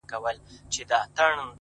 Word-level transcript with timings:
•د 0.03 0.03
خدای 0.09 0.35
ساتنه, 0.89 1.47